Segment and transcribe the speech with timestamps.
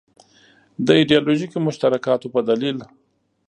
[0.85, 2.77] د ایدیالوژیکو مشترکاتو په دلیل.